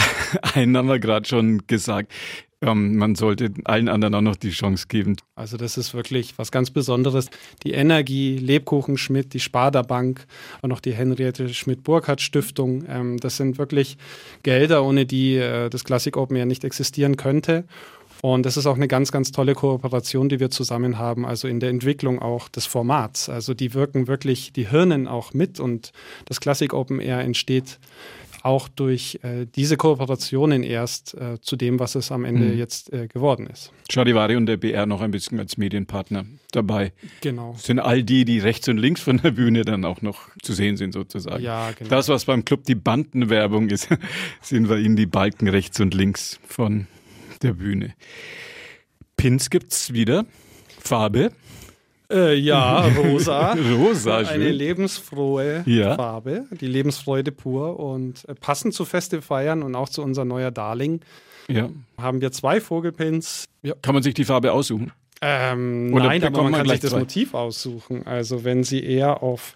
einen 0.54 0.76
haben 0.76 0.88
wir 0.88 0.98
gerade 0.98 1.28
schon 1.28 1.66
gesagt, 1.66 2.12
ähm, 2.60 2.96
man 2.96 3.14
sollte 3.14 3.52
allen 3.64 3.88
anderen 3.88 4.14
auch 4.14 4.20
noch 4.20 4.36
die 4.36 4.50
Chance 4.50 4.86
geben. 4.88 5.16
Also 5.36 5.56
das 5.56 5.78
ist 5.78 5.94
wirklich 5.94 6.38
was 6.38 6.50
ganz 6.50 6.70
Besonderes. 6.70 7.30
Die 7.62 7.72
Energie, 7.72 8.36
Lebkuchen 8.38 8.98
Schmidt, 8.98 9.32
die 9.32 9.40
Sparda 9.40 9.82
Bank 9.82 10.26
und 10.62 10.72
auch 10.72 10.80
die 10.80 10.92
Henriette 10.92 11.48
Schmidt-Burkhardt 11.48 12.20
Stiftung. 12.20 12.84
Ähm, 12.88 13.18
das 13.18 13.36
sind 13.36 13.58
wirklich 13.58 13.96
Gelder, 14.42 14.84
ohne 14.84 15.06
die 15.06 15.36
äh, 15.36 15.70
das 15.70 15.84
Classic 15.84 16.16
Open 16.16 16.36
ja 16.36 16.46
nicht 16.46 16.64
existieren 16.64 17.16
könnte. 17.16 17.64
Und 18.20 18.44
das 18.44 18.56
ist 18.56 18.66
auch 18.66 18.74
eine 18.74 18.88
ganz, 18.88 19.12
ganz 19.12 19.30
tolle 19.30 19.54
Kooperation, 19.54 20.28
die 20.28 20.40
wir 20.40 20.50
zusammen 20.50 20.98
haben, 20.98 21.24
also 21.24 21.46
in 21.46 21.60
der 21.60 21.70
Entwicklung 21.70 22.18
auch 22.20 22.48
des 22.48 22.66
Formats. 22.66 23.28
Also 23.28 23.54
die 23.54 23.74
wirken 23.74 24.08
wirklich, 24.08 24.52
die 24.52 24.68
Hirnen 24.68 25.06
auch 25.06 25.34
mit 25.34 25.60
und 25.60 25.92
das 26.24 26.40
Classic 26.40 26.72
Open 26.72 26.98
Air 26.98 27.20
entsteht 27.20 27.78
auch 28.48 28.66
durch 28.66 29.20
äh, 29.22 29.44
diese 29.44 29.76
Kooperationen 29.76 30.62
erst 30.62 31.14
äh, 31.14 31.38
zu 31.40 31.54
dem, 31.54 31.78
was 31.78 31.94
es 31.94 32.10
am 32.10 32.24
Ende 32.24 32.46
mhm. 32.46 32.58
jetzt 32.58 32.90
äh, 32.94 33.06
geworden 33.06 33.46
ist. 33.46 33.72
Charivari 33.90 34.36
und 34.36 34.46
der 34.46 34.56
BR 34.56 34.86
noch 34.86 35.02
ein 35.02 35.10
bisschen 35.10 35.38
als 35.38 35.58
Medienpartner 35.58 36.24
dabei. 36.50 36.92
Genau. 37.20 37.54
sind 37.58 37.78
all 37.78 38.02
die, 38.02 38.24
die 38.24 38.38
rechts 38.38 38.66
und 38.68 38.78
links 38.78 39.02
von 39.02 39.18
der 39.18 39.32
Bühne 39.32 39.66
dann 39.66 39.84
auch 39.84 40.00
noch 40.00 40.30
zu 40.42 40.54
sehen 40.54 40.78
sind, 40.78 40.92
sozusagen. 40.92 41.44
Ja, 41.44 41.72
genau. 41.72 41.90
Das, 41.90 42.08
was 42.08 42.24
beim 42.24 42.46
Club 42.46 42.64
die 42.64 42.74
Bandenwerbung 42.74 43.68
ist, 43.68 43.88
sind 44.40 44.70
wir 44.70 44.78
Ihnen 44.78 44.96
die 44.96 45.06
Balken 45.06 45.48
rechts 45.48 45.78
und 45.80 45.92
links 45.92 46.40
von 46.46 46.86
der 47.42 47.52
Bühne. 47.52 47.94
Pins 49.18 49.50
gibt's 49.50 49.92
wieder. 49.92 50.24
Farbe. 50.80 51.32
Äh, 52.10 52.34
ja, 52.34 52.80
rosa. 52.96 53.52
rosa, 53.76 54.24
schön. 54.24 54.34
Eine 54.34 54.50
lebensfrohe 54.50 55.62
ja. 55.66 55.94
Farbe, 55.94 56.46
die 56.58 56.66
Lebensfreude 56.66 57.32
pur. 57.32 57.78
Und 57.78 58.26
äh, 58.28 58.34
passend 58.34 58.74
zu 58.74 58.84
Feste 58.84 59.20
feiern 59.20 59.62
und 59.62 59.74
auch 59.74 59.88
zu 59.88 60.02
unser 60.02 60.24
neuer 60.24 60.50
Darling 60.50 61.00
ja. 61.48 61.68
haben 61.98 62.20
wir 62.20 62.32
zwei 62.32 62.60
Vogelpins. 62.60 63.44
Ja. 63.62 63.74
Kann 63.82 63.94
man 63.94 64.02
sich 64.02 64.14
die 64.14 64.24
Farbe 64.24 64.52
aussuchen? 64.52 64.92
Ähm, 65.20 65.90
nein, 65.90 66.22
aber 66.22 66.42
man, 66.42 66.52
man 66.52 66.60
kann 66.60 66.68
sich 66.70 66.80
das 66.80 66.90
zwei? 66.90 67.00
Motiv 67.00 67.34
aussuchen. 67.34 68.06
Also 68.06 68.44
wenn 68.44 68.62
Sie 68.62 68.82
eher 68.84 69.22
auf 69.22 69.54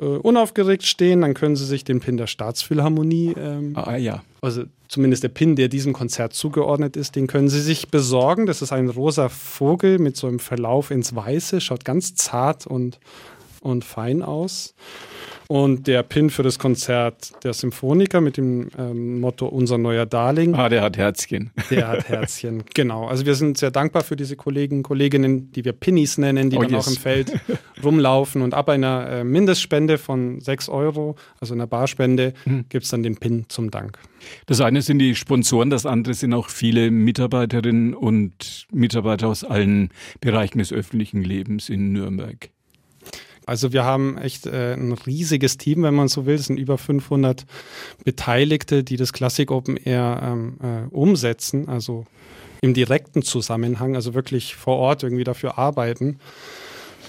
äh, 0.00 0.04
unaufgeregt 0.04 0.84
stehen, 0.84 1.20
dann 1.20 1.34
können 1.34 1.56
Sie 1.56 1.66
sich 1.66 1.84
den 1.84 2.00
Pin 2.00 2.16
der 2.16 2.26
Staatsphilharmonie, 2.26 3.34
ähm, 3.36 3.72
ah, 3.76 3.96
ja. 3.96 4.22
also 4.40 4.64
zumindest 4.88 5.22
der 5.22 5.28
Pin, 5.28 5.56
der 5.56 5.68
diesem 5.68 5.92
Konzert 5.92 6.32
zugeordnet 6.32 6.96
ist, 6.96 7.16
den 7.16 7.26
können 7.26 7.48
Sie 7.48 7.60
sich 7.60 7.88
besorgen. 7.88 8.46
Das 8.46 8.62
ist 8.62 8.72
ein 8.72 8.88
rosa 8.88 9.28
Vogel 9.28 9.98
mit 9.98 10.16
so 10.16 10.26
einem 10.26 10.38
Verlauf 10.38 10.90
ins 10.90 11.14
Weiße, 11.14 11.60
schaut 11.60 11.84
ganz 11.84 12.14
zart 12.14 12.66
und, 12.66 12.98
und 13.60 13.84
fein 13.84 14.22
aus. 14.22 14.74
Und 15.50 15.88
der 15.88 16.04
Pin 16.04 16.30
für 16.30 16.44
das 16.44 16.60
Konzert 16.60 17.32
der 17.42 17.54
Symphoniker 17.54 18.20
mit 18.20 18.36
dem 18.36 18.68
ähm, 18.78 19.18
Motto 19.18 19.46
Unser 19.46 19.78
neuer 19.78 20.06
Darling. 20.06 20.54
Ah, 20.54 20.68
der 20.68 20.80
hat 20.80 20.96
Herzchen. 20.96 21.50
Der 21.70 21.88
hat 21.88 22.08
Herzchen, 22.08 22.62
genau. 22.74 23.08
Also 23.08 23.26
wir 23.26 23.34
sind 23.34 23.58
sehr 23.58 23.72
dankbar 23.72 24.04
für 24.04 24.14
diese 24.14 24.36
Kollegen, 24.36 24.84
Kolleginnen, 24.84 25.50
die 25.50 25.64
wir 25.64 25.72
Pinnies 25.72 26.18
nennen, 26.18 26.50
die 26.50 26.56
oh, 26.56 26.62
dann 26.62 26.70
yes. 26.70 26.86
auch 26.86 26.90
im 26.92 26.96
Feld 26.96 27.32
rumlaufen. 27.82 28.42
Und 28.42 28.54
ab 28.54 28.68
einer 28.68 29.08
äh, 29.08 29.24
Mindestspende 29.24 29.98
von 29.98 30.40
6 30.40 30.68
Euro, 30.68 31.16
also 31.40 31.54
einer 31.54 31.66
Barspende, 31.66 32.34
mhm. 32.44 32.66
gibt 32.68 32.84
es 32.84 32.90
dann 32.90 33.02
den 33.02 33.16
Pin 33.16 33.46
zum 33.48 33.70
Dank. 33.70 33.98
Das 34.46 34.60
eine 34.60 34.82
sind 34.82 34.98
die 34.98 35.14
Sponsoren, 35.14 35.70
das 35.70 35.86
andere 35.86 36.14
sind 36.14 36.34
auch 36.34 36.48
viele 36.48 36.90
Mitarbeiterinnen 36.90 37.94
und 37.94 38.66
Mitarbeiter 38.72 39.28
aus 39.28 39.44
allen 39.44 39.90
Bereichen 40.20 40.58
des 40.58 40.72
öffentlichen 40.72 41.22
Lebens 41.22 41.68
in 41.68 41.92
Nürnberg. 41.92 42.50
Also 43.46 43.72
wir 43.72 43.84
haben 43.84 44.16
echt 44.16 44.46
äh, 44.46 44.74
ein 44.74 44.92
riesiges 44.92 45.58
Team, 45.58 45.82
wenn 45.82 45.94
man 45.94 46.06
so 46.06 46.24
will. 46.24 46.36
Es 46.36 46.46
sind 46.46 46.58
über 46.58 46.78
500 46.78 47.46
Beteiligte, 48.04 48.84
die 48.84 48.96
das 48.96 49.12
Classic 49.12 49.50
Open 49.50 49.76
Air 49.76 50.20
ähm, 50.22 50.58
äh, 50.62 50.94
umsetzen, 50.94 51.68
also 51.68 52.04
im 52.60 52.74
direkten 52.74 53.22
Zusammenhang, 53.22 53.96
also 53.96 54.14
wirklich 54.14 54.54
vor 54.54 54.76
Ort 54.76 55.02
irgendwie 55.02 55.24
dafür 55.24 55.58
arbeiten. 55.58 56.18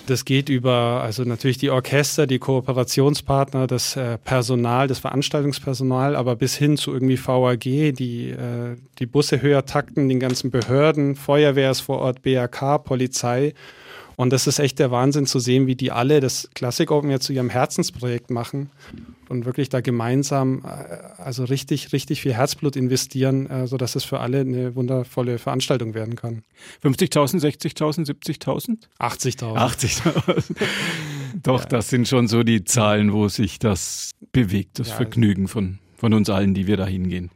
Das 0.07 0.25
geht 0.25 0.49
über, 0.49 1.01
also 1.03 1.23
natürlich 1.23 1.57
die 1.57 1.69
Orchester, 1.69 2.27
die 2.27 2.39
Kooperationspartner, 2.39 3.67
das 3.67 3.95
äh, 3.95 4.17
Personal, 4.17 4.87
das 4.87 4.99
Veranstaltungspersonal, 4.99 6.15
aber 6.15 6.35
bis 6.35 6.55
hin 6.55 6.75
zu 6.75 6.91
irgendwie 6.91 7.17
VAG, 7.17 7.59
die, 7.61 8.31
äh, 8.31 8.75
die 8.99 9.05
Busse 9.05 9.41
höher 9.41 9.65
takten, 9.65 10.09
den 10.09 10.19
ganzen 10.19 10.51
Behörden, 10.51 11.15
Feuerwehr 11.15 11.71
ist 11.71 11.81
vor 11.81 11.99
Ort, 11.99 12.23
BRK, 12.23 12.79
Polizei 12.79 13.53
und 14.21 14.29
das 14.29 14.45
ist 14.45 14.59
echt 14.59 14.77
der 14.77 14.91
Wahnsinn 14.91 15.25
zu 15.25 15.39
sehen, 15.39 15.65
wie 15.65 15.73
die 15.73 15.91
alle 15.91 16.19
das 16.19 16.47
Classic 16.53 16.91
Open 16.91 17.09
ja 17.09 17.19
zu 17.19 17.33
ihrem 17.33 17.49
Herzensprojekt 17.49 18.29
machen 18.29 18.69
und 19.29 19.45
wirklich 19.45 19.69
da 19.69 19.81
gemeinsam 19.81 20.61
äh, 20.63 20.67
also 21.19 21.43
richtig, 21.43 21.91
richtig 21.91 22.21
viel 22.21 22.35
Herzblut 22.35 22.75
investieren, 22.75 23.49
äh, 23.49 23.65
sodass 23.65 23.95
es 23.95 24.03
für 24.03 24.19
alle 24.19 24.41
eine 24.41 24.75
wundervolle 24.75 25.39
Veranstaltung 25.39 25.95
werden 25.95 26.15
kann. 26.15 26.43
50.000, 26.83 27.39
60.000, 27.39 28.05
70.000? 28.05 28.77
80.000. 28.99 29.55
80.000. 29.57 30.55
Doch, 31.41 31.61
ja. 31.61 31.69
das 31.69 31.89
sind 31.89 32.07
schon 32.07 32.27
so 32.27 32.43
die 32.43 32.63
Zahlen, 32.63 33.13
wo 33.13 33.27
sich 33.27 33.57
das 33.57 34.11
bewegt, 34.31 34.77
das 34.77 34.89
ja, 34.89 34.97
Vergnügen 34.97 35.47
von, 35.47 35.79
von 35.97 36.13
uns 36.13 36.29
allen, 36.29 36.53
die 36.53 36.67
wir 36.67 36.77
da 36.77 36.85
hingehen. 36.85 37.31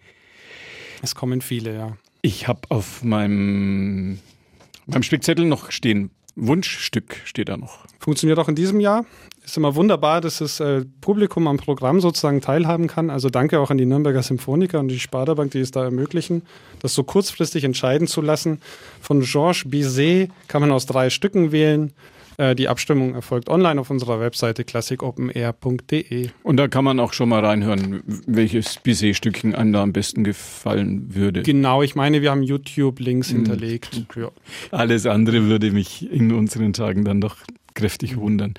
Es 1.01 1.15
kommen 1.15 1.41
viele, 1.41 1.73
ja. 1.73 1.97
Ich 2.21 2.47
habe 2.47 2.61
auf 2.69 3.03
meinem, 3.03 4.19
meinem 4.85 5.01
Spickzettel 5.01 5.45
noch 5.45 5.71
stehen 5.71 6.11
Wunschstück 6.35 7.21
steht 7.23 7.49
da 7.49 7.57
noch. 7.57 7.85
Funktioniert 7.99 8.39
auch 8.39 8.49
in 8.49 8.55
diesem 8.55 8.79
Jahr. 8.79 9.05
Ist 9.43 9.57
immer 9.57 9.75
wunderbar, 9.75 10.21
dass 10.21 10.39
das 10.39 10.59
äh, 10.59 10.83
Publikum 11.01 11.47
am 11.47 11.57
Programm 11.57 12.01
sozusagen 12.01 12.41
teilhaben 12.41 12.87
kann. 12.87 13.09
Also 13.09 13.29
danke 13.29 13.59
auch 13.59 13.69
an 13.69 13.77
die 13.77 13.85
Nürnberger 13.85 14.23
Symphoniker 14.23 14.79
und 14.79 14.87
die 14.89 14.99
Sparda-Bank, 14.99 15.51
die 15.51 15.59
es 15.59 15.71
da 15.71 15.83
ermöglichen, 15.83 16.41
das 16.81 16.93
so 16.93 17.03
kurzfristig 17.03 17.63
entscheiden 17.63 18.07
zu 18.07 18.21
lassen. 18.21 18.59
Von 19.01 19.21
Georges 19.21 19.69
Bizet 19.69 20.31
kann 20.47 20.61
man 20.61 20.71
aus 20.71 20.85
drei 20.85 21.09
Stücken 21.09 21.51
wählen. 21.51 21.93
Äh, 22.37 22.55
die 22.55 22.67
Abstimmung 22.67 23.15
erfolgt 23.15 23.49
online 23.49 23.79
auf 23.79 23.89
unserer 23.89 24.19
Webseite 24.19 24.63
classicopenair.de. 24.63 26.29
Und 26.43 26.57
da 26.57 26.67
kann 26.67 26.83
man 26.83 26.99
auch 26.99 27.13
schon 27.13 27.29
mal 27.29 27.43
reinhören, 27.45 28.03
welches 28.27 28.77
Bizet-Stückchen 28.77 29.55
einem 29.55 29.73
da 29.73 29.83
am 29.83 29.93
besten 29.93 30.23
gefallen 30.23 31.15
würde. 31.15 31.43
Genau, 31.43 31.81
ich 31.81 31.95
meine, 31.95 32.21
wir 32.21 32.31
haben 32.31 32.43
YouTube-Links 32.43 33.31
mhm. 33.31 33.35
hinterlegt. 33.37 34.05
Ja. 34.15 34.31
Alles 34.71 35.05
andere 35.05 35.43
würde 35.43 35.71
mich 35.71 36.11
in 36.11 36.31
unseren 36.33 36.73
Tagen 36.73 37.05
dann 37.05 37.21
doch 37.21 37.37
kräftig 37.73 38.17
wundern. 38.17 38.53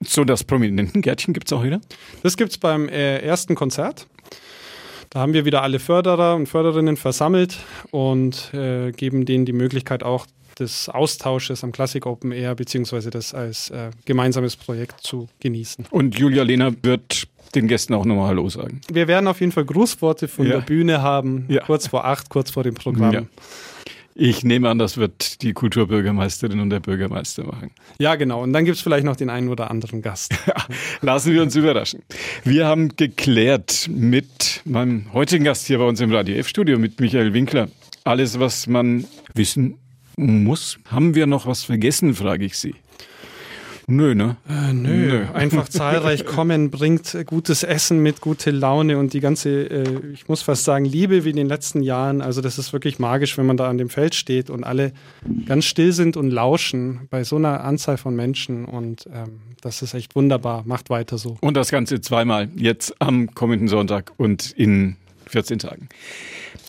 So, 0.00 0.24
das 0.24 0.44
Prominentengärtchen 0.44 1.34
gibt 1.34 1.48
es 1.48 1.52
auch 1.52 1.64
wieder? 1.64 1.80
Das 2.22 2.36
gibt 2.36 2.52
es 2.52 2.58
beim 2.58 2.88
äh, 2.88 3.18
ersten 3.18 3.54
Konzert. 3.54 4.06
Da 5.10 5.20
haben 5.20 5.32
wir 5.32 5.44
wieder 5.44 5.62
alle 5.62 5.78
Förderer 5.78 6.36
und 6.36 6.46
Förderinnen 6.48 6.96
versammelt 6.96 7.58
und 7.90 8.52
äh, 8.52 8.92
geben 8.92 9.24
denen 9.24 9.46
die 9.46 9.54
Möglichkeit 9.54 10.02
auch 10.02 10.26
des 10.58 10.88
Austausches 10.88 11.64
am 11.64 11.72
Classic 11.72 12.04
Open 12.06 12.32
Air 12.32 12.54
beziehungsweise 12.54 13.10
das 13.10 13.34
als 13.34 13.70
äh, 13.70 13.90
gemeinsames 14.04 14.56
Projekt 14.56 15.00
zu 15.00 15.28
genießen. 15.40 15.86
Und 15.90 16.18
Julia 16.18 16.42
Lehner 16.42 16.72
wird 16.82 17.28
den 17.54 17.68
Gästen 17.68 17.94
auch 17.94 18.04
nochmal 18.04 18.28
Hallo 18.28 18.48
sagen. 18.48 18.80
Wir 18.92 19.08
werden 19.08 19.26
auf 19.26 19.40
jeden 19.40 19.52
Fall 19.52 19.64
Grußworte 19.64 20.28
von 20.28 20.46
ja. 20.46 20.56
der 20.56 20.60
Bühne 20.60 21.02
haben, 21.02 21.46
ja. 21.48 21.64
kurz 21.64 21.86
vor 21.86 22.04
acht, 22.04 22.28
kurz 22.28 22.50
vor 22.50 22.62
dem 22.62 22.74
Programm. 22.74 23.12
Ja. 23.12 23.22
Ich 24.20 24.42
nehme 24.42 24.68
an, 24.68 24.80
das 24.80 24.96
wird 24.96 25.42
die 25.42 25.52
Kulturbürgermeisterin 25.52 26.58
und 26.58 26.70
der 26.70 26.80
Bürgermeister 26.80 27.44
machen. 27.44 27.70
Ja, 28.00 28.16
genau. 28.16 28.42
Und 28.42 28.52
dann 28.52 28.64
gibt 28.64 28.76
es 28.76 28.82
vielleicht 28.82 29.04
noch 29.04 29.14
den 29.14 29.30
einen 29.30 29.48
oder 29.48 29.70
anderen 29.70 30.02
Gast. 30.02 30.34
lassen 31.02 31.32
wir 31.32 31.40
uns 31.40 31.54
überraschen. 31.54 32.02
Wir 32.42 32.66
haben 32.66 32.96
geklärt 32.96 33.88
mit 33.88 34.62
meinem 34.64 35.12
heutigen 35.12 35.44
Gast 35.44 35.68
hier 35.68 35.78
bei 35.78 35.84
uns 35.84 36.00
im 36.00 36.12
Radio 36.12 36.34
F-Studio, 36.34 36.80
mit 36.80 36.98
Michael 36.98 37.32
Winkler, 37.32 37.68
alles, 38.02 38.40
was 38.40 38.66
man 38.66 39.04
wissen 39.34 39.78
muss. 40.18 40.78
Haben 40.90 41.14
wir 41.14 41.26
noch 41.26 41.46
was 41.46 41.64
vergessen, 41.64 42.14
frage 42.14 42.44
ich 42.44 42.58
Sie. 42.58 42.74
Nö, 43.90 44.14
ne? 44.14 44.36
Äh, 44.46 44.74
nö. 44.74 44.90
nö. 44.90 45.24
Einfach 45.32 45.66
zahlreich 45.66 46.26
kommen, 46.26 46.70
bringt 46.70 47.16
gutes 47.24 47.62
Essen 47.62 48.02
mit, 48.02 48.20
gute 48.20 48.50
Laune 48.50 48.98
und 48.98 49.14
die 49.14 49.20
ganze, 49.20 49.62
äh, 49.62 50.12
ich 50.12 50.28
muss 50.28 50.42
fast 50.42 50.64
sagen, 50.64 50.84
Liebe 50.84 51.24
wie 51.24 51.30
in 51.30 51.36
den 51.36 51.48
letzten 51.48 51.80
Jahren. 51.80 52.20
Also 52.20 52.42
das 52.42 52.58
ist 52.58 52.74
wirklich 52.74 52.98
magisch, 52.98 53.38
wenn 53.38 53.46
man 53.46 53.56
da 53.56 53.66
an 53.66 53.78
dem 53.78 53.88
Feld 53.88 54.14
steht 54.14 54.50
und 54.50 54.62
alle 54.62 54.92
ganz 55.46 55.64
still 55.64 55.94
sind 55.94 56.18
und 56.18 56.30
lauschen 56.30 57.08
bei 57.08 57.24
so 57.24 57.36
einer 57.36 57.64
Anzahl 57.64 57.96
von 57.96 58.14
Menschen. 58.14 58.66
Und 58.66 59.08
ähm, 59.10 59.40
das 59.62 59.80
ist 59.80 59.94
echt 59.94 60.14
wunderbar. 60.14 60.64
Macht 60.66 60.90
weiter 60.90 61.16
so. 61.16 61.38
Und 61.40 61.56
das 61.56 61.70
Ganze 61.70 62.02
zweimal, 62.02 62.50
jetzt 62.56 62.94
am 62.98 63.34
kommenden 63.34 63.68
Sonntag 63.68 64.12
und 64.18 64.50
in 64.50 64.96
14 65.28 65.58
Tagen. 65.58 65.88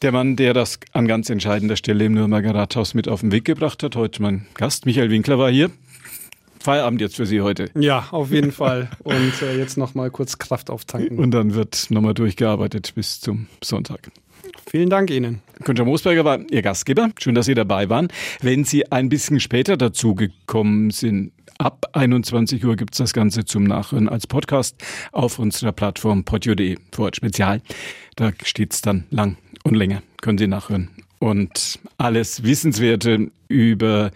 Der 0.01 0.12
Mann, 0.12 0.36
der 0.36 0.54
das 0.54 0.80
an 0.94 1.08
ganz 1.08 1.30
entscheidender 1.30 1.75
Stelle 1.75 2.06
im 2.06 2.13
Nürnberger 2.13 2.56
Rathaus 2.56 2.94
mit 2.94 3.08
auf 3.08 3.22
den 3.22 3.32
Weg 3.32 3.46
gebracht 3.46 3.84
hat, 3.84 3.96
heute 3.96 4.22
mein 4.22 4.46
Gast, 4.54 4.86
Michael 4.86 5.10
Winkler, 5.10 5.38
war 5.38 5.51
hier. 5.51 5.72
Feierabend 6.62 7.00
jetzt 7.01 7.16
für 7.16 7.25
Sie 7.25 7.42
heute. 7.42 7.70
Ja, 7.74 8.08
auf 8.12 8.32
jeden 8.32 8.51
Fall. 8.51 8.89
Und 9.04 9.42
äh, 9.42 9.58
jetzt 9.58 9.78
nochmal 9.78 10.12
kurz 10.12 10.38
Kraft 10.38 10.70
auftanken. 10.70 11.18
Und 11.18 11.32
dann 11.32 11.54
wird 11.54 11.88
nochmal 11.89 12.13
durchgearbeitet 12.13 12.94
bis 12.96 13.22
zum 13.22 13.48
Sonntag. 13.63 14.12
Vielen 14.70 14.92
Dank 14.92 15.10
Ihnen. 15.10 15.42
Günther 15.64 15.84
Moosberger 15.84 16.24
war 16.26 16.40
Ihr 16.52 16.62
Gastgeber. 16.62 17.10
Schön, 17.20 17.34
dass 17.34 17.48
Sie 17.48 17.56
dabei 17.56 17.90
waren. 17.90 18.08
Wenn 18.42 18.66
Sie 18.66 18.92
ein 18.92 19.10
bisschen 19.10 19.40
später 19.40 19.78
dazugekommen 19.78 20.92
sind, 20.92 21.32
ab 21.58 21.88
21 21.94 22.64
Uhr 22.64 22.76
gibt 22.76 22.94
es 22.94 23.00
das 23.00 23.14
Ganze 23.14 23.46
zum 23.46 23.64
Nachhören 23.64 24.08
als 24.08 24.28
Podcast 24.28 24.76
auf 25.12 25.40
unserer 25.40 25.72
Plattform 25.72 26.24
podio.de 26.24 26.78
vor 26.92 27.10
Spezial. 27.16 27.64
Da 28.16 28.32
steht 28.44 28.74
es 28.74 28.82
dann 28.82 29.06
lang 29.10 29.38
und 29.64 29.74
länger. 29.74 30.04
Können 30.22 30.38
Sie 30.38 30.46
nachhören. 30.46 30.90
Und 31.18 31.80
alles 31.98 32.44
Wissenswerte 32.44 33.32
über 33.48 34.12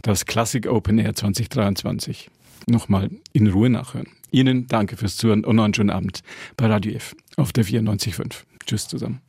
das 0.00 0.24
Classic 0.24 0.66
Open 0.66 0.98
Air 0.98 1.14
2023 1.14 2.30
nochmal 2.66 3.10
in 3.34 3.48
Ruhe 3.48 3.68
nachhören. 3.68 4.08
Ihnen 4.30 4.66
danke 4.68 4.96
fürs 4.96 5.18
Zuhören 5.18 5.44
und 5.44 5.56
noch 5.56 5.64
einen 5.64 5.74
schönen 5.74 5.90
Abend 5.90 6.22
bei 6.56 6.66
Radio 6.66 6.94
F 6.94 7.14
auf 7.36 7.52
der 7.52 7.66
94.5. 7.66 8.44
Tschüss 8.64 8.88
zusammen. 8.88 9.20